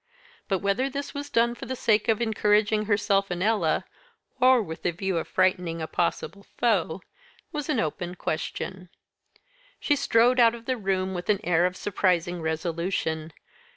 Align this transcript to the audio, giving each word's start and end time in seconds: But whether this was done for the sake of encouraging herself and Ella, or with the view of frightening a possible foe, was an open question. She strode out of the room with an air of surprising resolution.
But 0.47 0.63
whether 0.63 0.89
this 0.89 1.13
was 1.13 1.29
done 1.29 1.53
for 1.53 1.67
the 1.67 1.75
sake 1.75 2.07
of 2.07 2.23
encouraging 2.23 2.85
herself 2.85 3.29
and 3.29 3.43
Ella, 3.43 3.85
or 4.39 4.59
with 4.59 4.81
the 4.81 4.89
view 4.91 5.19
of 5.19 5.27
frightening 5.27 5.79
a 5.79 5.85
possible 5.85 6.41
foe, 6.57 7.03
was 7.51 7.69
an 7.69 7.79
open 7.79 8.15
question. 8.15 8.89
She 9.79 9.95
strode 9.95 10.39
out 10.39 10.55
of 10.55 10.65
the 10.65 10.75
room 10.75 11.13
with 11.13 11.29
an 11.29 11.39
air 11.43 11.67
of 11.67 11.77
surprising 11.77 12.41
resolution. 12.41 13.31